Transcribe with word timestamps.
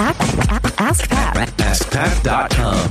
Ask 0.00 1.10
Pat. 1.10 1.36
AskPat.com. 1.58 2.88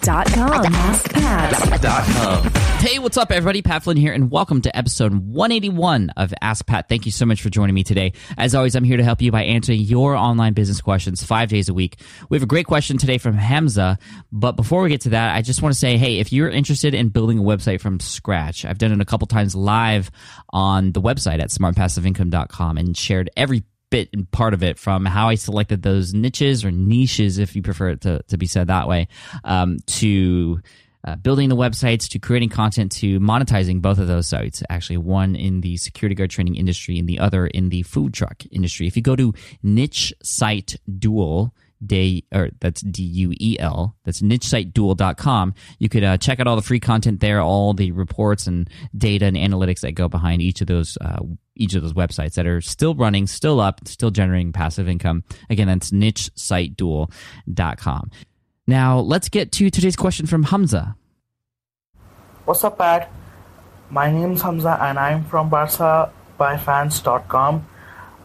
Dot 0.00 0.26
com. 0.32 0.64
AskPat. 0.64 2.56
Hey, 2.80 2.98
what's 2.98 3.18
up, 3.18 3.30
everybody? 3.30 3.60
Pat 3.60 3.82
Flynn 3.82 3.98
here, 3.98 4.14
and 4.14 4.30
welcome 4.30 4.62
to 4.62 4.74
episode 4.74 5.12
181 5.12 6.08
of 6.16 6.32
Ask 6.40 6.64
Pat. 6.64 6.88
Thank 6.88 7.04
you 7.04 7.12
so 7.12 7.26
much 7.26 7.42
for 7.42 7.50
joining 7.50 7.74
me 7.74 7.84
today. 7.84 8.14
As 8.38 8.54
always, 8.54 8.74
I'm 8.74 8.84
here 8.84 8.96
to 8.96 9.04
help 9.04 9.20
you 9.20 9.30
by 9.30 9.42
answering 9.42 9.80
your 9.80 10.16
online 10.16 10.54
business 10.54 10.80
questions 10.80 11.22
five 11.22 11.50
days 11.50 11.68
a 11.68 11.74
week. 11.74 12.00
We 12.30 12.36
have 12.36 12.42
a 12.42 12.46
great 12.46 12.64
question 12.64 12.96
today 12.96 13.18
from 13.18 13.34
Hamza, 13.34 13.98
but 14.32 14.52
before 14.52 14.80
we 14.80 14.88
get 14.88 15.02
to 15.02 15.10
that, 15.10 15.34
I 15.36 15.42
just 15.42 15.60
want 15.60 15.74
to 15.74 15.78
say, 15.78 15.98
hey, 15.98 16.20
if 16.20 16.32
you're 16.32 16.48
interested 16.48 16.94
in 16.94 17.10
building 17.10 17.38
a 17.38 17.42
website 17.42 17.82
from 17.82 18.00
scratch, 18.00 18.64
I've 18.64 18.78
done 18.78 18.92
it 18.92 19.00
a 19.02 19.04
couple 19.04 19.26
times 19.26 19.54
live 19.54 20.10
on 20.48 20.92
the 20.92 21.02
website 21.02 21.40
at 21.40 21.50
smartpassiveincome.com 21.50 22.78
and 22.78 22.96
shared 22.96 23.28
every 23.36 23.64
bit 23.90 24.08
and 24.12 24.30
part 24.30 24.54
of 24.54 24.62
it 24.62 24.78
from 24.78 25.04
how 25.04 25.28
I 25.28 25.34
selected 25.36 25.82
those 25.82 26.14
niches 26.14 26.64
or 26.64 26.70
niches, 26.70 27.38
if 27.38 27.54
you 27.54 27.62
prefer 27.62 27.90
it 27.90 28.00
to, 28.02 28.22
to 28.28 28.36
be 28.36 28.46
said 28.46 28.66
that 28.68 28.88
way, 28.88 29.08
um, 29.44 29.78
to 29.86 30.60
uh, 31.06 31.16
building 31.16 31.48
the 31.48 31.56
websites, 31.56 32.08
to 32.08 32.18
creating 32.18 32.48
content, 32.48 32.90
to 32.90 33.20
monetizing 33.20 33.82
both 33.82 33.98
of 33.98 34.08
those 34.08 34.26
sites. 34.26 34.62
Actually, 34.70 34.96
one 34.96 35.36
in 35.36 35.60
the 35.60 35.76
security 35.76 36.14
guard 36.14 36.30
training 36.30 36.56
industry 36.56 36.98
and 36.98 37.08
the 37.08 37.18
other 37.18 37.46
in 37.46 37.68
the 37.68 37.82
food 37.82 38.14
truck 38.14 38.42
industry. 38.50 38.86
If 38.86 38.96
you 38.96 39.02
go 39.02 39.16
to 39.16 39.34
niche 39.62 40.14
site 40.22 40.76
duel, 40.98 41.54
day 41.84 42.24
or 42.32 42.50
that's 42.60 42.80
d-u-e-l 42.80 43.96
that's 44.04 44.22
nichesiteduel.com 44.22 45.54
you 45.78 45.88
could 45.88 46.04
uh, 46.04 46.16
check 46.16 46.40
out 46.40 46.46
all 46.46 46.56
the 46.56 46.62
free 46.62 46.80
content 46.80 47.20
there 47.20 47.40
all 47.40 47.74
the 47.74 47.92
reports 47.92 48.46
and 48.46 48.70
data 48.96 49.26
and 49.26 49.36
analytics 49.36 49.80
that 49.80 49.92
go 49.92 50.08
behind 50.08 50.40
each 50.40 50.60
of 50.60 50.66
those 50.66 50.96
uh, 51.00 51.18
each 51.56 51.74
of 51.74 51.82
those 51.82 51.92
websites 51.92 52.34
that 52.34 52.46
are 52.46 52.60
still 52.60 52.94
running 52.94 53.26
still 53.26 53.60
up 53.60 53.80
still 53.86 54.10
generating 54.10 54.52
passive 54.52 54.88
income 54.88 55.22
again 55.48 55.68
that's 55.68 55.90
nichesiteduel.com 55.90 58.10
now 58.66 58.98
let's 58.98 59.28
get 59.28 59.52
to 59.52 59.70
today's 59.70 59.96
question 59.96 60.26
from 60.26 60.44
hamza 60.44 60.96
What's 62.44 62.62
up, 62.62 62.76
Pat? 62.76 63.10
My 63.88 64.12
name's 64.12 64.42
Hamza 64.42 64.76
and 64.78 64.98
I'm 64.98 65.24
from 65.24 65.48
BarcaByFans.com. 65.48 67.66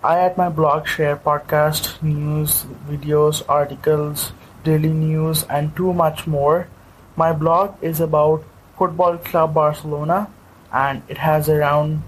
I 0.03 0.19
at 0.19 0.37
my 0.37 0.49
blog 0.49 0.87
share 0.87 1.15
podcast, 1.15 2.03
news, 2.03 2.65
videos, 2.85 3.43
articles, 3.47 4.33
daily 4.65 4.89
news, 4.89 5.43
and 5.43 5.73
too 5.73 5.93
much 5.93 6.27
more. 6.27 6.67
My 7.15 7.31
blog 7.31 7.81
is 7.81 8.01
about 8.01 8.43
Football 8.77 9.19
Club 9.19 9.53
Barcelona 9.53 10.27
and 10.73 11.01
it 11.07 11.19
has 11.19 11.47
around 11.47 12.03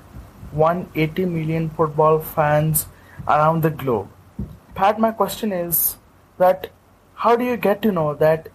180 0.53 1.25
million 1.25 1.69
football 1.69 2.19
fans 2.19 2.87
around 3.27 3.63
the 3.63 3.69
globe. 3.69 4.09
Pat, 4.75 4.99
my 4.99 5.11
question 5.11 5.51
is 5.51 5.97
that 6.37 6.69
how 7.15 7.35
do 7.35 7.43
you 7.43 7.57
get 7.57 7.81
to 7.83 7.91
know 7.91 8.13
that 8.15 8.49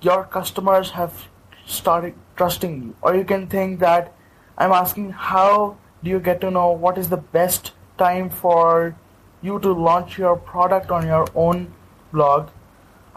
your 0.00 0.24
customers 0.24 0.90
have 0.90 1.28
started 1.66 2.14
trusting 2.36 2.82
you? 2.82 2.96
Or 3.02 3.14
you 3.14 3.24
can 3.24 3.46
think 3.46 3.80
that 3.80 4.14
i'm 4.58 4.72
asking 4.72 5.10
how 5.10 5.76
do 6.04 6.10
you 6.10 6.20
get 6.20 6.40
to 6.40 6.50
know 6.50 6.70
what 6.70 6.98
is 6.98 7.08
the 7.08 7.16
best 7.16 7.72
time 7.98 8.28
for 8.28 8.96
you 9.42 9.58
to 9.60 9.72
launch 9.72 10.18
your 10.18 10.36
product 10.36 10.90
on 10.90 11.06
your 11.06 11.26
own 11.34 11.72
blog? 12.12 12.50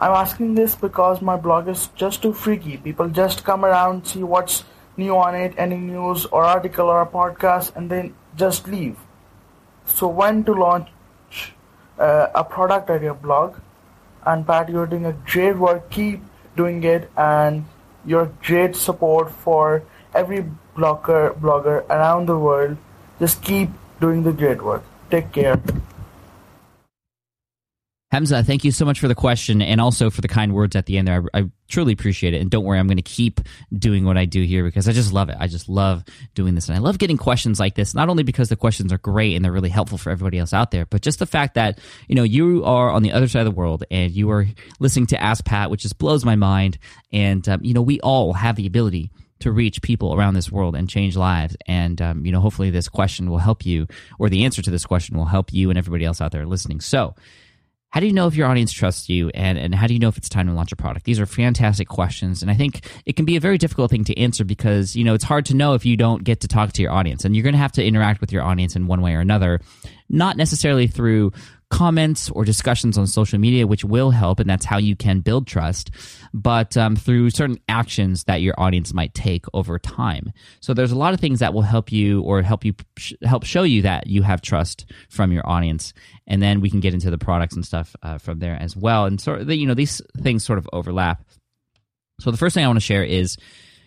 I'm 0.00 0.12
asking 0.12 0.54
this 0.54 0.74
because 0.74 1.22
my 1.22 1.36
blog 1.36 1.68
is 1.68 1.88
just 1.94 2.22
too 2.22 2.32
freaky. 2.32 2.76
People 2.76 3.08
just 3.08 3.44
come 3.44 3.64
around 3.64 4.06
see 4.06 4.22
what's 4.22 4.64
new 4.96 5.16
on 5.16 5.34
it 5.34 5.54
any 5.56 5.76
news 5.76 6.26
or 6.26 6.44
article 6.44 6.86
or 6.86 7.02
a 7.02 7.06
podcast 7.06 7.74
and 7.76 7.90
then 7.90 8.14
just 8.36 8.68
leave 8.68 8.96
so 9.86 10.08
when 10.08 10.44
to 10.44 10.52
launch 10.52 10.88
uh, 11.98 12.26
a 12.34 12.44
product 12.44 12.90
at 12.90 13.02
your 13.02 13.14
blog 13.14 13.54
and 14.26 14.46
Pat, 14.46 14.68
you're 14.68 14.86
doing 14.86 15.06
a 15.06 15.12
great 15.12 15.56
work. 15.56 15.90
Keep 15.90 16.22
doing 16.56 16.82
it, 16.82 17.10
and 17.16 17.64
you're 18.04 18.30
great 18.42 18.76
support 18.76 19.30
for 19.30 19.82
every 20.14 20.44
blogger 20.76 21.34
blogger 21.38 21.84
around 21.88 22.26
the 22.26 22.38
world. 22.38 22.76
Just 23.18 23.42
keep 23.42 23.70
doing 24.00 24.22
the 24.22 24.32
great 24.32 24.62
work. 24.62 24.82
Take 25.10 25.32
care. 25.32 25.60
Hamza, 28.14 28.44
thank 28.44 28.62
you 28.62 28.70
so 28.70 28.84
much 28.84 29.00
for 29.00 29.08
the 29.08 29.14
question 29.16 29.60
and 29.60 29.80
also 29.80 30.08
for 30.08 30.20
the 30.20 30.28
kind 30.28 30.54
words 30.54 30.76
at 30.76 30.86
the 30.86 30.98
end 30.98 31.08
there. 31.08 31.24
I, 31.34 31.40
I 31.40 31.50
truly 31.66 31.92
appreciate 31.92 32.32
it. 32.32 32.40
And 32.40 32.48
don't 32.48 32.62
worry, 32.62 32.78
I'm 32.78 32.86
going 32.86 32.96
to 32.96 33.02
keep 33.02 33.40
doing 33.76 34.04
what 34.04 34.16
I 34.16 34.24
do 34.24 34.44
here 34.44 34.62
because 34.62 34.88
I 34.88 34.92
just 34.92 35.12
love 35.12 35.30
it. 35.30 35.36
I 35.40 35.48
just 35.48 35.68
love 35.68 36.04
doing 36.32 36.54
this. 36.54 36.68
And 36.68 36.76
I 36.76 36.80
love 36.80 36.98
getting 36.98 37.16
questions 37.16 37.58
like 37.58 37.74
this, 37.74 37.92
not 37.92 38.08
only 38.08 38.22
because 38.22 38.50
the 38.50 38.54
questions 38.54 38.92
are 38.92 38.98
great 38.98 39.34
and 39.34 39.44
they're 39.44 39.50
really 39.50 39.68
helpful 39.68 39.98
for 39.98 40.10
everybody 40.10 40.38
else 40.38 40.52
out 40.52 40.70
there, 40.70 40.86
but 40.86 41.02
just 41.02 41.18
the 41.18 41.26
fact 41.26 41.54
that, 41.54 41.80
you 42.06 42.14
know, 42.14 42.22
you 42.22 42.64
are 42.64 42.88
on 42.88 43.02
the 43.02 43.10
other 43.10 43.26
side 43.26 43.40
of 43.40 43.52
the 43.52 43.58
world 43.58 43.82
and 43.90 44.12
you 44.12 44.30
are 44.30 44.46
listening 44.78 45.06
to 45.06 45.20
Ask 45.20 45.44
Pat, 45.44 45.68
which 45.68 45.82
just 45.82 45.98
blows 45.98 46.24
my 46.24 46.36
mind. 46.36 46.78
And, 47.12 47.48
um, 47.48 47.64
you 47.64 47.74
know, 47.74 47.82
we 47.82 47.98
all 47.98 48.32
have 48.32 48.54
the 48.54 48.68
ability 48.68 49.10
to 49.40 49.50
reach 49.50 49.82
people 49.82 50.14
around 50.14 50.34
this 50.34 50.52
world 50.52 50.76
and 50.76 50.88
change 50.88 51.16
lives. 51.16 51.56
And, 51.66 52.00
um, 52.00 52.24
you 52.24 52.30
know, 52.30 52.38
hopefully 52.38 52.70
this 52.70 52.88
question 52.88 53.28
will 53.28 53.38
help 53.38 53.66
you 53.66 53.88
or 54.20 54.28
the 54.28 54.44
answer 54.44 54.62
to 54.62 54.70
this 54.70 54.86
question 54.86 55.16
will 55.16 55.24
help 55.24 55.52
you 55.52 55.68
and 55.70 55.76
everybody 55.76 56.04
else 56.04 56.20
out 56.20 56.30
there 56.30 56.46
listening. 56.46 56.78
So, 56.78 57.16
how 57.94 58.00
do 58.00 58.06
you 58.06 58.12
know 58.12 58.26
if 58.26 58.34
your 58.34 58.48
audience 58.48 58.72
trusts 58.72 59.08
you? 59.08 59.28
And, 59.34 59.56
and 59.56 59.72
how 59.72 59.86
do 59.86 59.92
you 59.94 60.00
know 60.00 60.08
if 60.08 60.16
it's 60.16 60.28
time 60.28 60.48
to 60.48 60.52
launch 60.52 60.72
a 60.72 60.76
product? 60.76 61.06
These 61.06 61.20
are 61.20 61.26
fantastic 61.26 61.86
questions. 61.86 62.42
And 62.42 62.50
i 62.50 62.54
think 62.54 62.84
it 63.06 63.14
can 63.14 63.24
be 63.24 63.36
a 63.36 63.40
very 63.40 63.56
difficult 63.56 63.88
thing 63.88 64.02
to 64.02 64.18
answer 64.18 64.44
because 64.44 64.96
you 64.96 65.04
know 65.04 65.14
it's 65.14 65.22
hard 65.22 65.46
to 65.46 65.54
know 65.54 65.74
if 65.74 65.86
you 65.86 65.96
don't 65.96 66.24
get 66.24 66.40
to 66.40 66.48
talk 66.48 66.72
to 66.72 66.82
your 66.82 66.90
audience. 66.90 67.24
And 67.24 67.36
you're 67.36 67.44
going 67.44 67.54
to 67.54 67.58
have 67.60 67.70
to 67.72 67.84
interact 67.84 68.20
with 68.20 68.32
your 68.32 68.42
audience 68.42 68.74
in 68.74 68.88
one 68.88 69.00
way 69.00 69.14
or 69.14 69.20
another 69.20 69.60
not 70.08 70.36
necessarily 70.36 70.86
through 70.86 71.32
comments 71.70 72.30
or 72.30 72.44
discussions 72.44 72.96
on 72.96 73.06
social 73.06 73.38
media 73.38 73.66
which 73.66 73.84
will 73.84 74.10
help 74.10 74.38
and 74.38 74.48
that's 74.48 74.64
how 74.64 74.78
you 74.78 74.94
can 74.94 75.20
build 75.20 75.46
trust 75.46 75.90
but 76.32 76.76
um, 76.76 76.94
through 76.94 77.30
certain 77.30 77.58
actions 77.68 78.24
that 78.24 78.42
your 78.42 78.54
audience 78.58 78.94
might 78.94 79.12
take 79.12 79.44
over 79.54 79.76
time 79.78 80.30
so 80.60 80.72
there's 80.72 80.92
a 80.92 80.98
lot 80.98 81.14
of 81.14 81.20
things 81.20 81.40
that 81.40 81.52
will 81.52 81.62
help 81.62 81.90
you 81.90 82.20
or 82.20 82.42
help 82.42 82.64
you 82.64 82.74
help 83.22 83.44
show 83.44 83.64
you 83.64 83.82
that 83.82 84.06
you 84.06 84.22
have 84.22 84.40
trust 84.40 84.84
from 85.08 85.32
your 85.32 85.44
audience 85.48 85.92
and 86.26 86.42
then 86.42 86.60
we 86.60 86.70
can 86.70 86.80
get 86.80 86.94
into 86.94 87.10
the 87.10 87.18
products 87.18 87.54
and 87.54 87.64
stuff 87.64 87.94
uh, 88.02 88.18
from 88.18 88.38
there 88.38 88.56
as 88.60 88.76
well. 88.76 89.06
And 89.06 89.20
so 89.20 89.38
you 89.38 89.66
know, 89.66 89.74
these 89.74 90.00
things 90.18 90.44
sort 90.44 90.58
of 90.58 90.68
overlap. 90.72 91.22
So 92.20 92.30
the 92.30 92.36
first 92.36 92.54
thing 92.54 92.64
I 92.64 92.68
want 92.68 92.78
to 92.78 92.84
share 92.84 93.04
is, 93.04 93.36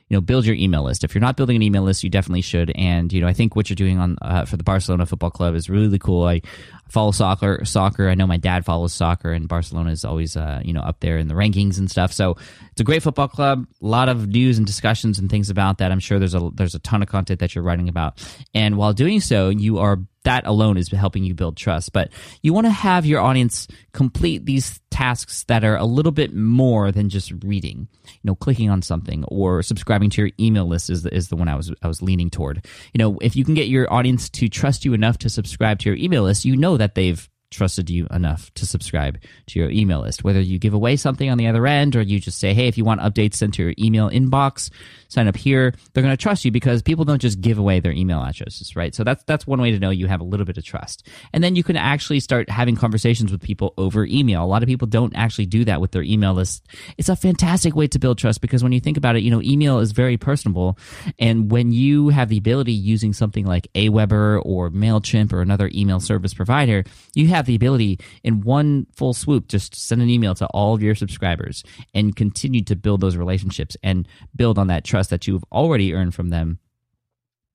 you 0.10 0.16
know, 0.16 0.22
build 0.22 0.46
your 0.46 0.56
email 0.56 0.84
list. 0.84 1.04
If 1.04 1.14
you're 1.14 1.22
not 1.22 1.36
building 1.36 1.58
an 1.58 1.62
email 1.62 1.84
list, 1.84 2.04
you 2.04 2.10
definitely 2.10 2.42
should. 2.42 2.72
And 2.76 3.12
you 3.12 3.20
know, 3.20 3.28
I 3.28 3.34
think 3.34 3.56
what 3.56 3.70
you're 3.70 3.76
doing 3.76 4.00
on 4.00 4.18
uh, 4.22 4.46
for 4.46 4.56
the 4.56 4.64
Barcelona 4.64 5.06
Football 5.06 5.32
Club 5.32 5.56
is 5.56 5.70
really 5.70 6.00
cool. 6.00 6.26
I 6.26 6.42
follow 6.90 7.12
soccer. 7.12 7.66
Soccer. 7.66 8.08
I 8.08 8.16
know 8.16 8.26
my 8.26 8.38
dad 8.38 8.64
follows 8.64 8.94
soccer, 8.94 9.32
and 9.32 9.48
Barcelona 9.48 9.92
is 9.92 10.06
always 10.06 10.38
uh, 10.38 10.62
you 10.64 10.74
know 10.74 10.82
up 10.82 11.02
there 11.02 11.18
in 11.18 11.28
the 11.28 11.34
rankings 11.34 11.78
and 11.78 11.92
stuff. 11.92 12.14
So 12.14 12.38
it's 12.72 12.82
a 12.82 12.86
great 12.86 13.04
football 13.04 13.28
club. 13.28 13.68
A 13.82 13.86
lot 13.86 14.08
of 14.08 14.28
news 14.28 14.58
and 14.58 14.66
discussions 14.66 15.20
and 15.20 15.30
things 15.30 15.50
about 15.50 15.80
that. 15.80 15.92
I'm 15.92 16.00
sure 16.00 16.20
there's 16.20 16.36
a 16.36 16.50
there's 16.54 16.76
a 16.76 16.80
ton 16.80 17.02
of 17.02 17.10
content 17.10 17.42
that 17.42 17.54
you're 17.54 17.64
writing 17.64 17.90
about. 17.90 18.26
And 18.54 18.78
while 18.78 18.94
doing 18.94 19.20
so, 19.20 19.50
you 19.50 19.80
are 19.80 20.00
that 20.24 20.46
alone 20.46 20.78
is 20.78 20.90
helping 20.90 21.24
you 21.24 21.34
build 21.34 21.56
trust. 21.56 21.94
But 21.94 22.12
you 22.42 22.54
want 22.54 22.66
to 22.66 22.72
have 22.72 23.06
your 23.06 23.22
audience 23.22 23.68
complete 23.94 24.46
these 24.46 24.80
tasks 24.98 25.44
that 25.44 25.64
are 25.64 25.76
a 25.76 25.86
little 25.86 26.12
bit 26.12 26.34
more 26.34 26.92
than 26.92 27.08
just 27.08 27.32
reading. 27.44 27.88
You 28.06 28.20
know, 28.24 28.36
clicking 28.36 28.72
on 28.72 28.82
something 28.82 29.24
or 29.26 29.62
subscribing 29.62 30.10
to 30.10 30.24
your 30.24 30.32
email 30.40 30.66
list 30.66 30.90
is 30.90 31.04
the, 31.04 31.14
is 31.14 31.30
the 31.30 31.36
one 31.36 31.48
I 31.48 31.56
was 31.56 31.72
I 31.84 31.88
was 31.88 32.02
leaning 32.02 32.32
toward. 32.32 32.66
You 32.94 32.98
know, 32.98 33.20
if 33.22 33.36
you 33.36 33.46
can 33.46 33.54
get 33.54 33.68
your 33.68 33.92
audience 33.94 34.28
to 34.32 34.50
trust 34.50 34.86
you 34.86 34.94
enough 34.94 35.20
to 35.20 35.30
subscribe 35.30 35.78
to 35.80 35.90
your 35.90 35.98
email 35.98 36.24
list, 36.24 36.46
you 36.46 36.58
know 36.58 36.78
that 36.78 36.96
they've 36.96 37.30
trusted 37.52 37.90
you 37.90 38.08
enough 38.12 38.54
to 38.56 38.66
subscribe 38.66 39.18
to 39.48 39.60
your 39.60 39.70
email 39.70 40.02
list. 40.02 40.24
Whether 40.24 40.42
you 40.42 40.60
give 40.60 40.74
away 40.74 40.96
something 40.96 41.30
on 41.30 41.38
the 41.38 41.48
other 41.48 41.66
end 41.66 41.96
or 41.96 42.02
you 42.02 42.20
just 42.20 42.40
say, 42.40 42.54
hey, 42.54 42.68
if 42.68 42.78
you 42.78 42.86
want 42.86 43.02
updates 43.02 43.36
sent 43.36 43.56
to 43.56 43.64
your 43.64 43.74
email 43.80 44.10
inbox, 44.10 44.70
sign 45.08 45.28
up 45.28 45.38
here. 45.38 45.74
They're 45.94 46.04
going 46.04 46.16
to 46.16 46.22
trust 46.22 46.46
you 46.46 46.52
because 46.52 46.82
people 46.82 47.06
don't 47.06 47.22
just 47.22 47.42
give 47.42 47.58
away 47.58 47.80
their 47.80 47.92
email 47.92 48.22
addresses, 48.22 48.76
right? 48.76 48.94
So 48.94 49.04
that's 49.04 49.24
that's 49.24 49.48
one 49.48 49.62
way 49.62 49.72
to 49.72 49.80
know 49.80 49.90
you 49.90 50.08
have 50.08 50.22
a 50.22 50.26
little 50.26 50.46
bit 50.46 50.58
of 50.58 50.66
trust. 50.66 51.08
And 51.34 51.44
then 51.44 51.56
you 51.56 51.64
can 51.64 51.78
actually 51.78 52.20
start 52.20 52.50
having 52.50 52.76
conversations 52.76 53.32
with 53.32 53.42
people 53.42 53.74
over 53.78 54.06
email. 54.06 54.44
A 54.44 54.46
lot 54.46 54.64
of 54.64 54.68
people 54.68 54.88
don't 54.88 55.16
actually 55.16 55.46
do 55.46 55.66
that 55.66 55.82
with 55.82 55.92
their 55.92 56.04
email 56.04 56.34
list. 56.34 56.66
It's 56.98 57.10
a 57.10 57.16
fantastic 57.16 57.76
way 57.76 57.88
to 57.88 58.00
build 58.00 58.18
trust 58.18 58.42
because 58.42 58.64
when 58.64 58.72
you 58.72 58.80
think 58.80 58.98
about 58.98 59.16
it, 59.16 59.24
you 59.24 59.32
know, 59.32 59.42
email 59.42 59.80
is 59.80 59.92
very 59.92 60.18
personable. 60.18 60.78
And 61.20 61.52
when 61.52 61.72
you 61.72 62.10
have 62.10 62.30
the 62.30 62.38
ability 62.38 62.74
using 62.74 63.14
something 63.14 63.46
like 63.46 63.68
Aweber 63.74 64.42
or 64.44 64.70
MailChimp 64.70 65.32
or 65.34 65.42
another 65.42 65.70
email 65.74 66.00
service 66.00 66.34
provider, 66.34 66.84
you 67.14 67.28
have 67.28 67.37
the 67.46 67.56
ability 67.56 68.00
in 68.24 68.42
one 68.42 68.88
full 68.94 69.14
swoop 69.14 69.48
just 69.48 69.76
send 69.76 70.02
an 70.02 70.10
email 70.10 70.36
to 70.36 70.46
all 70.48 70.74
of 70.74 70.82
your 70.82 70.96
subscribers 70.96 71.64
and 71.94 72.16
continue 72.16 72.64
to 72.64 72.76
build 72.76 73.02
those 73.02 73.16
relationships 73.16 73.78
and 73.84 74.08
build 74.36 74.58
on 74.58 74.68
that 74.68 74.84
trust 74.84 75.10
that 75.10 75.28
you've 75.28 75.44
already 75.52 75.94
earned 75.94 76.16
from 76.16 76.30
them 76.30 76.60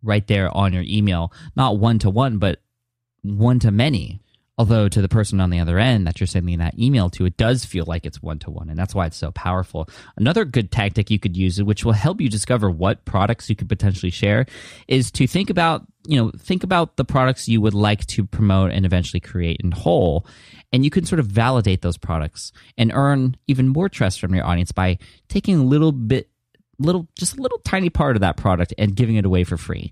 right 0.02 0.26
there 0.26 0.54
on 0.56 0.72
your 0.72 0.84
email. 0.86 1.32
Not 1.56 1.78
one 1.78 1.98
to 2.00 2.10
one 2.10 2.38
but 2.38 2.60
one 3.22 3.58
to 3.60 3.70
many 3.70 4.20
Although 4.62 4.88
to 4.88 5.02
the 5.02 5.08
person 5.08 5.40
on 5.40 5.50
the 5.50 5.58
other 5.58 5.76
end 5.76 6.06
that 6.06 6.20
you're 6.20 6.28
sending 6.28 6.60
that 6.60 6.78
email 6.78 7.10
to, 7.10 7.26
it 7.26 7.36
does 7.36 7.64
feel 7.64 7.84
like 7.84 8.06
it's 8.06 8.22
one 8.22 8.38
to 8.38 8.50
one, 8.52 8.68
and 8.68 8.78
that's 8.78 8.94
why 8.94 9.06
it's 9.06 9.16
so 9.16 9.32
powerful. 9.32 9.88
Another 10.16 10.44
good 10.44 10.70
tactic 10.70 11.10
you 11.10 11.18
could 11.18 11.36
use, 11.36 11.60
which 11.60 11.84
will 11.84 11.90
help 11.90 12.20
you 12.20 12.28
discover 12.28 12.70
what 12.70 13.04
products 13.04 13.50
you 13.50 13.56
could 13.56 13.68
potentially 13.68 14.10
share, 14.10 14.46
is 14.86 15.10
to 15.10 15.26
think 15.26 15.50
about 15.50 15.84
you 16.06 16.16
know 16.16 16.30
think 16.38 16.62
about 16.62 16.96
the 16.96 17.04
products 17.04 17.48
you 17.48 17.60
would 17.60 17.74
like 17.74 18.06
to 18.06 18.24
promote 18.24 18.70
and 18.70 18.86
eventually 18.86 19.18
create 19.18 19.60
in 19.64 19.72
whole, 19.72 20.24
and 20.72 20.84
you 20.84 20.92
can 20.92 21.04
sort 21.04 21.18
of 21.18 21.26
validate 21.26 21.82
those 21.82 21.98
products 21.98 22.52
and 22.78 22.92
earn 22.94 23.36
even 23.48 23.66
more 23.66 23.88
trust 23.88 24.20
from 24.20 24.32
your 24.32 24.46
audience 24.46 24.70
by 24.70 24.96
taking 25.28 25.58
a 25.58 25.64
little 25.64 25.90
bit, 25.90 26.30
little 26.78 27.08
just 27.18 27.36
a 27.36 27.42
little 27.42 27.58
tiny 27.64 27.90
part 27.90 28.14
of 28.14 28.20
that 28.20 28.36
product 28.36 28.72
and 28.78 28.94
giving 28.94 29.16
it 29.16 29.24
away 29.24 29.42
for 29.42 29.56
free. 29.56 29.90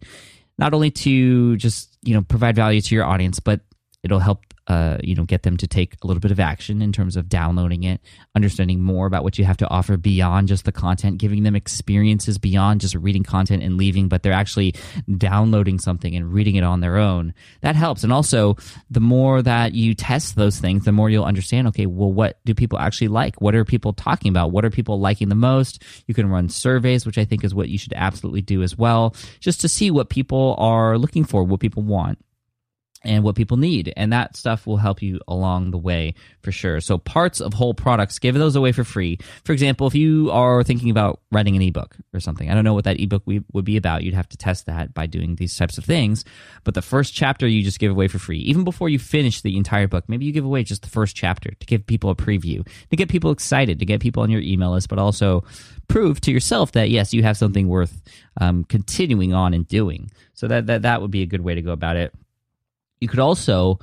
Not 0.58 0.74
only 0.74 0.92
to 0.92 1.56
just 1.56 1.98
you 2.04 2.14
know 2.14 2.22
provide 2.22 2.54
value 2.54 2.80
to 2.80 2.94
your 2.94 3.04
audience, 3.04 3.40
but 3.40 3.62
it'll 4.04 4.20
help 4.20 4.44
uh, 4.70 4.98
you 5.02 5.16
know 5.16 5.24
get 5.24 5.42
them 5.42 5.56
to 5.56 5.66
take 5.66 5.96
a 6.02 6.06
little 6.06 6.20
bit 6.20 6.30
of 6.30 6.38
action 6.38 6.80
in 6.80 6.92
terms 6.92 7.16
of 7.16 7.28
downloading 7.28 7.82
it 7.82 8.00
understanding 8.36 8.80
more 8.80 9.06
about 9.06 9.24
what 9.24 9.36
you 9.36 9.44
have 9.44 9.56
to 9.56 9.68
offer 9.68 9.96
beyond 9.96 10.46
just 10.46 10.64
the 10.64 10.70
content 10.70 11.18
giving 11.18 11.42
them 11.42 11.56
experiences 11.56 12.38
beyond 12.38 12.80
just 12.80 12.94
reading 12.94 13.24
content 13.24 13.64
and 13.64 13.76
leaving 13.76 14.08
but 14.08 14.22
they're 14.22 14.32
actually 14.32 14.72
downloading 15.16 15.80
something 15.80 16.14
and 16.14 16.32
reading 16.32 16.54
it 16.54 16.62
on 16.62 16.80
their 16.80 16.98
own. 16.98 17.34
That 17.62 17.74
helps. 17.74 18.04
And 18.04 18.12
also 18.12 18.56
the 18.88 19.00
more 19.00 19.42
that 19.42 19.74
you 19.74 19.94
test 19.94 20.36
those 20.36 20.60
things 20.60 20.84
the 20.84 20.92
more 20.92 21.10
you'll 21.10 21.24
understand 21.24 21.66
okay 21.68 21.86
well 21.86 22.12
what 22.12 22.38
do 22.44 22.54
people 22.54 22.78
actually 22.78 23.08
like? 23.08 23.40
What 23.40 23.56
are 23.56 23.64
people 23.64 23.92
talking 23.92 24.30
about? 24.30 24.52
What 24.52 24.64
are 24.64 24.70
people 24.70 25.00
liking 25.00 25.30
the 25.30 25.34
most? 25.34 25.82
You 26.06 26.14
can 26.14 26.28
run 26.28 26.48
surveys 26.48 27.04
which 27.04 27.18
i 27.18 27.24
think 27.24 27.42
is 27.42 27.54
what 27.54 27.68
you 27.68 27.78
should 27.78 27.92
absolutely 27.96 28.42
do 28.42 28.62
as 28.62 28.76
well 28.76 29.14
just 29.40 29.60
to 29.60 29.68
see 29.68 29.90
what 29.90 30.10
people 30.10 30.54
are 30.58 30.96
looking 30.96 31.24
for 31.24 31.42
what 31.42 31.60
people 31.60 31.82
want 31.82 32.18
and 33.02 33.24
what 33.24 33.34
people 33.34 33.56
need. 33.56 33.92
And 33.96 34.12
that 34.12 34.36
stuff 34.36 34.66
will 34.66 34.76
help 34.76 35.00
you 35.02 35.20
along 35.26 35.70
the 35.70 35.78
way 35.78 36.14
for 36.42 36.52
sure. 36.52 36.80
So 36.80 36.98
parts 36.98 37.40
of 37.40 37.54
whole 37.54 37.74
products, 37.74 38.18
give 38.18 38.34
those 38.34 38.56
away 38.56 38.72
for 38.72 38.84
free. 38.84 39.18
For 39.44 39.52
example, 39.52 39.86
if 39.86 39.94
you 39.94 40.30
are 40.30 40.62
thinking 40.62 40.90
about 40.90 41.20
writing 41.32 41.56
an 41.56 41.62
ebook 41.62 41.96
or 42.12 42.20
something, 42.20 42.50
I 42.50 42.54
don't 42.54 42.64
know 42.64 42.74
what 42.74 42.84
that 42.84 43.00
ebook 43.00 43.22
would 43.26 43.64
be 43.64 43.76
about. 43.76 44.02
You'd 44.02 44.14
have 44.14 44.28
to 44.30 44.36
test 44.36 44.66
that 44.66 44.92
by 44.92 45.06
doing 45.06 45.36
these 45.36 45.56
types 45.56 45.78
of 45.78 45.84
things. 45.84 46.24
But 46.64 46.74
the 46.74 46.82
first 46.82 47.14
chapter 47.14 47.46
you 47.46 47.62
just 47.62 47.78
give 47.78 47.90
away 47.90 48.08
for 48.08 48.18
free. 48.18 48.38
Even 48.40 48.64
before 48.64 48.88
you 48.88 48.98
finish 48.98 49.40
the 49.40 49.56
entire 49.56 49.88
book, 49.88 50.04
maybe 50.08 50.26
you 50.26 50.32
give 50.32 50.44
away 50.44 50.62
just 50.62 50.82
the 50.82 50.88
first 50.88 51.16
chapter 51.16 51.50
to 51.50 51.66
give 51.66 51.86
people 51.86 52.10
a 52.10 52.14
preview, 52.14 52.66
to 52.90 52.96
get 52.96 53.08
people 53.08 53.30
excited, 53.30 53.78
to 53.78 53.86
get 53.86 54.00
people 54.00 54.22
on 54.22 54.30
your 54.30 54.42
email 54.42 54.72
list, 54.72 54.88
but 54.88 54.98
also 54.98 55.44
prove 55.88 56.20
to 56.20 56.30
yourself 56.30 56.72
that 56.72 56.90
yes, 56.90 57.14
you 57.14 57.22
have 57.22 57.36
something 57.36 57.66
worth 57.66 58.02
um, 58.40 58.64
continuing 58.64 59.32
on 59.32 59.54
and 59.54 59.66
doing. 59.66 60.10
So 60.34 60.48
that, 60.48 60.66
that 60.66 60.82
that 60.82 61.00
would 61.00 61.10
be 61.10 61.22
a 61.22 61.26
good 61.26 61.40
way 61.40 61.54
to 61.54 61.62
go 61.62 61.72
about 61.72 61.96
it. 61.96 62.14
You 63.00 63.08
could 63.08 63.18
also 63.18 63.78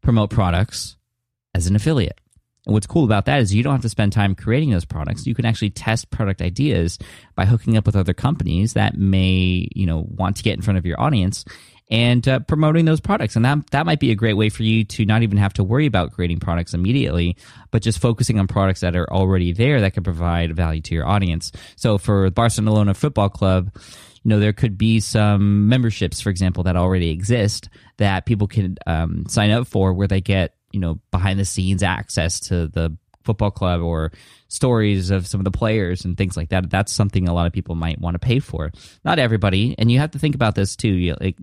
promote 0.00 0.30
products 0.30 0.96
as 1.54 1.66
an 1.66 1.76
affiliate. 1.76 2.18
And 2.66 2.74
what's 2.74 2.86
cool 2.86 3.04
about 3.04 3.26
that 3.26 3.40
is 3.40 3.52
you 3.52 3.62
don't 3.62 3.72
have 3.72 3.82
to 3.82 3.88
spend 3.88 4.12
time 4.12 4.34
creating 4.34 4.70
those 4.70 4.84
products. 4.84 5.26
You 5.26 5.34
can 5.34 5.44
actually 5.44 5.70
test 5.70 6.10
product 6.10 6.40
ideas 6.40 6.98
by 7.34 7.44
hooking 7.44 7.76
up 7.76 7.86
with 7.86 7.96
other 7.96 8.14
companies 8.14 8.74
that 8.74 8.96
may, 8.96 9.68
you 9.74 9.86
know, 9.86 10.06
want 10.08 10.36
to 10.36 10.42
get 10.42 10.54
in 10.54 10.62
front 10.62 10.78
of 10.78 10.86
your 10.86 11.00
audience 11.00 11.44
and 11.90 12.26
uh, 12.26 12.38
promoting 12.38 12.84
those 12.84 13.00
products. 13.00 13.34
And 13.34 13.44
that 13.44 13.70
that 13.70 13.84
might 13.84 14.00
be 14.00 14.12
a 14.12 14.14
great 14.14 14.34
way 14.34 14.48
for 14.48 14.62
you 14.62 14.84
to 14.84 15.04
not 15.04 15.22
even 15.22 15.38
have 15.38 15.52
to 15.54 15.64
worry 15.64 15.86
about 15.86 16.12
creating 16.12 16.38
products 16.38 16.72
immediately, 16.72 17.36
but 17.70 17.82
just 17.82 17.98
focusing 17.98 18.38
on 18.38 18.46
products 18.46 18.80
that 18.80 18.94
are 18.94 19.12
already 19.12 19.52
there 19.52 19.80
that 19.80 19.94
can 19.94 20.04
provide 20.04 20.54
value 20.54 20.80
to 20.82 20.94
your 20.94 21.06
audience. 21.06 21.50
So 21.76 21.98
for 21.98 22.30
Barcelona 22.30 22.94
Football 22.94 23.28
Club, 23.28 23.76
you 24.24 24.28
know 24.28 24.38
there 24.38 24.52
could 24.52 24.78
be 24.78 25.00
some 25.00 25.68
memberships 25.68 26.20
for 26.20 26.30
example 26.30 26.64
that 26.64 26.76
already 26.76 27.10
exist 27.10 27.68
that 27.98 28.26
people 28.26 28.46
can 28.46 28.76
um, 28.86 29.24
sign 29.28 29.50
up 29.50 29.66
for 29.66 29.92
where 29.92 30.08
they 30.08 30.20
get 30.20 30.54
you 30.72 30.80
know 30.80 31.00
behind 31.10 31.38
the 31.38 31.44
scenes 31.44 31.82
access 31.82 32.40
to 32.40 32.68
the 32.68 32.96
football 33.24 33.50
club 33.50 33.80
or 33.80 34.12
stories 34.48 35.10
of 35.10 35.26
some 35.26 35.40
of 35.40 35.44
the 35.44 35.50
players 35.50 36.04
and 36.04 36.16
things 36.16 36.36
like 36.36 36.50
that. 36.50 36.70
That's 36.70 36.92
something 36.92 37.28
a 37.28 37.34
lot 37.34 37.46
of 37.46 37.52
people 37.52 37.74
might 37.74 38.00
want 38.00 38.14
to 38.14 38.18
pay 38.18 38.38
for. 38.38 38.72
Not 39.04 39.18
everybody 39.18 39.74
and 39.78 39.90
you 39.90 39.98
have 40.00 40.10
to 40.12 40.18
think 40.18 40.34
about 40.34 40.54
this 40.54 40.76
too. 40.76 40.88
You, 40.92 41.16
like 41.20 41.38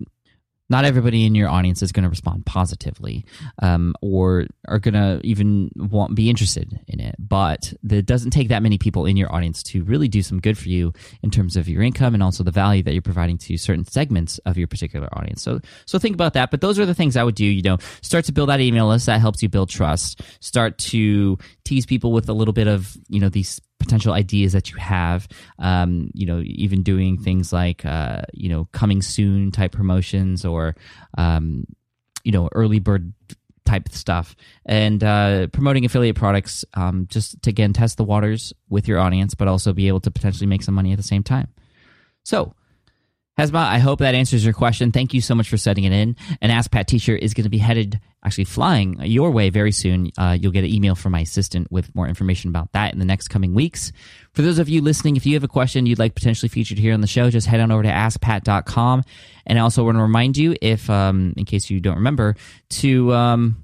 not 0.70 0.86
everybody 0.86 1.26
in 1.26 1.36
your 1.36 1.50
audience 1.50 1.82
is 1.82 1.92
going 1.92 2.04
to 2.04 2.10
respond 2.10 2.46
positively 2.46 3.26
um, 3.62 3.96
or 4.02 4.46
are 4.68 4.80
going 4.80 4.94
to 4.94 5.20
even 5.24 5.72
want 5.76 6.16
be 6.16 6.30
interested 6.30 6.80
in 6.88 7.00
it 7.00 7.16
but 7.20 7.74
it 7.90 8.06
doesn't 8.06 8.32
take 8.32 8.50
that 8.50 8.64
many 8.64 8.78
people 8.78 9.06
in 9.06 9.18
your 9.18 9.34
audience 9.34 9.64
to 9.64 9.84
really 9.84 10.08
do 10.08 10.22
some 10.22 10.40
good 10.40 10.58
for 10.58 10.70
you 10.70 10.94
in 11.24 11.30
terms 11.30 11.56
of 11.56 11.68
your 11.68 11.82
income 11.82 12.14
and 12.14 12.24
also 12.24 12.44
the 12.44 12.52
value 12.52 12.84
that 12.84 12.94
you're 12.94 13.02
providing 13.02 13.38
to 13.38 13.58
certain 13.58 13.86
segments 13.86 14.38
of 14.40 14.58
your 14.58 14.68
particular 14.68 15.08
audience. 15.14 15.42
So 15.42 15.60
so 15.86 16.00
think 16.00 16.14
about 16.14 16.34
that 16.34 16.52
but 16.52 16.62
those 16.62 16.80
are 16.80 16.86
the 16.86 16.94
things 16.94 17.16
i 17.16 17.24
would 17.24 17.36
do 17.36 17.46
you 17.46 17.62
know 17.62 17.78
start 18.02 18.26
to 18.26 18.32
build 18.32 18.50
that 18.50 18.60
email 18.60 18.88
list 18.88 19.06
that 19.06 19.20
helps 19.20 19.42
you 19.42 19.50
build 19.50 19.70
trust 19.70 20.22
start 20.40 20.78
to 20.78 21.38
tease 21.64 21.86
people 21.86 22.12
with 22.12 22.30
a 22.30 22.34
little 22.34 22.54
bit 22.54 22.68
of 22.68 22.98
you 23.10 23.20
know 23.20 23.30
these 23.30 23.60
potential 23.80 24.14
ideas 24.14 24.54
that 24.54 24.70
you 24.70 24.78
have. 24.78 25.28
Um, 25.58 26.12
you 26.14 26.26
know, 26.26 26.42
even 26.46 26.84
doing 26.84 27.18
things 27.18 27.52
like 27.52 27.86
uh, 27.86 28.22
you 28.34 28.50
know 28.50 28.68
coming 28.72 29.02
soon 29.02 29.52
type 29.52 29.72
promotions 29.72 30.46
or 30.46 30.76
um, 31.18 31.66
you 32.24 32.32
know 32.32 32.50
early 32.54 32.80
bird 32.80 33.14
type 33.66 33.90
stuff 33.90 34.36
and 34.66 35.04
uh, 35.04 35.48
promoting 35.48 35.86
affiliate 35.86 36.16
products 36.16 36.66
um, 36.74 37.08
just 37.10 37.42
to 37.44 37.52
again 37.52 37.72
test 37.72 37.98
the 37.98 38.04
waters 38.04 38.52
with 38.68 38.88
your 38.88 39.00
audience 39.00 39.36
but 39.36 39.48
also 39.48 39.74
be 39.74 39.88
able 39.88 40.00
to 40.00 40.10
potentially 40.10 40.48
make 40.48 40.64
some 40.64 40.74
money 40.74 40.92
at 40.92 40.98
the 40.98 41.04
same 41.04 41.22
time 41.22 41.48
so 42.24 42.56
Hesba, 43.40 43.56
I 43.56 43.78
hope 43.78 44.00
that 44.00 44.16
answers 44.16 44.44
your 44.44 44.54
question. 44.54 44.92
Thank 44.92 45.14
you 45.14 45.22
so 45.22 45.34
much 45.34 45.48
for 45.48 45.56
setting 45.56 45.86
it 45.86 45.94
in. 45.94 46.18
An 46.42 46.52
Ask 46.52 46.72
Pat 46.72 46.90
t-shirt 46.90 47.24
is 47.24 47.34
going 47.34 47.46
to 47.46 47.50
be 47.50 47.58
headed, 47.58 47.98
actually 48.22 48.44
flying 48.44 49.02
your 49.02 49.32
way 49.32 49.50
very 49.50 49.72
soon. 49.72 50.12
Uh, 50.18 50.38
you'll 50.38 50.52
get 50.52 50.66
an 50.66 50.70
email 50.70 50.94
from 50.94 51.14
my 51.14 51.22
assistant 51.22 51.72
with 51.72 51.96
more 51.96 52.06
information 52.06 52.50
about 52.50 52.74
that 52.74 52.92
in 52.92 53.00
the 53.00 53.06
next 53.06 53.30
coming 53.30 53.54
weeks. 53.54 53.94
For 54.34 54.42
those 54.42 54.60
of 54.60 54.68
you 54.68 54.82
listening, 54.82 55.16
if 55.16 55.26
you 55.26 55.36
have 55.36 55.46
a 55.46 55.48
question 55.48 55.86
you'd 55.86 56.00
like 56.00 56.16
potentially 56.16 56.50
featured 56.50 56.80
here 56.80 56.94
on 56.94 57.00
the 57.00 57.08
show, 57.08 57.30
just 57.30 57.48
head 57.48 57.62
on 57.62 57.72
over 57.72 57.84
to 57.84 57.90
askpat.com. 57.90 59.06
And 59.46 59.58
I 59.58 59.62
also 59.62 59.86
want 59.86 59.98
to 59.98 60.02
remind 60.02 60.36
you, 60.36 60.58
if 60.62 60.90
um, 60.90 61.34
in 61.38 61.46
case 61.46 61.70
you 61.70 61.80
don't 61.80 61.96
remember, 61.96 62.36
to 62.72 63.14
um, 63.14 63.64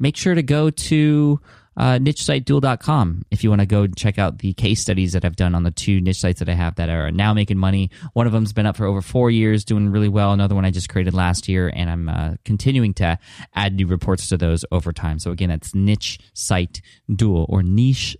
make 0.00 0.16
sure 0.16 0.34
to 0.34 0.42
go 0.42 0.68
to 0.68 1.40
uh, 1.76 1.98
nichesiteduel.com 1.98 3.22
if 3.30 3.42
you 3.42 3.50
want 3.50 3.60
to 3.60 3.66
go 3.66 3.86
check 3.86 4.18
out 4.18 4.38
the 4.38 4.52
case 4.54 4.80
studies 4.80 5.12
that 5.12 5.24
I've 5.24 5.36
done 5.36 5.54
on 5.54 5.62
the 5.62 5.70
two 5.70 6.00
niche 6.00 6.20
sites 6.20 6.38
that 6.40 6.48
I 6.48 6.54
have 6.54 6.74
that 6.76 6.88
are 6.88 7.10
now 7.10 7.32
making 7.34 7.58
money. 7.58 7.90
One 8.12 8.26
of 8.26 8.32
them's 8.32 8.52
been 8.52 8.66
up 8.66 8.76
for 8.76 8.86
over 8.86 9.00
four 9.00 9.30
years, 9.30 9.64
doing 9.64 9.90
really 9.90 10.08
well. 10.08 10.32
Another 10.32 10.54
one 10.54 10.64
I 10.64 10.70
just 10.70 10.88
created 10.88 11.14
last 11.14 11.48
year, 11.48 11.72
and 11.74 11.90
I'm 11.90 12.08
uh, 12.08 12.34
continuing 12.44 12.94
to 12.94 13.18
add 13.54 13.74
new 13.74 13.86
reports 13.86 14.28
to 14.28 14.36
those 14.36 14.64
over 14.70 14.92
time. 14.92 15.18
So 15.18 15.30
again, 15.30 15.48
that's 15.48 15.74
niche 15.74 16.18
site 16.34 16.82
duel 17.14 17.46
or 17.48 17.62
niche. 17.62 18.16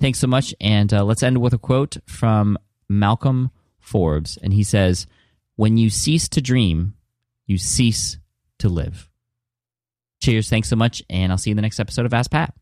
Thanks 0.00 0.18
so 0.18 0.26
much. 0.26 0.54
And 0.60 0.92
uh, 0.92 1.04
let's 1.04 1.22
end 1.22 1.38
with 1.38 1.52
a 1.52 1.58
quote 1.58 1.96
from 2.06 2.58
Malcolm 2.88 3.50
Forbes. 3.80 4.38
And 4.42 4.52
he 4.52 4.62
says, 4.62 5.06
When 5.56 5.76
you 5.76 5.90
cease 5.90 6.28
to 6.30 6.40
dream, 6.40 6.94
you 7.46 7.58
cease 7.58 8.18
to 8.58 8.68
live. 8.68 9.08
Cheers. 10.20 10.48
Thanks 10.48 10.68
so 10.68 10.76
much. 10.76 11.02
And 11.08 11.30
I'll 11.32 11.38
see 11.38 11.50
you 11.50 11.52
in 11.52 11.56
the 11.56 11.62
next 11.62 11.80
episode 11.80 12.06
of 12.06 12.14
Ask 12.14 12.30
Pat. 12.30 12.54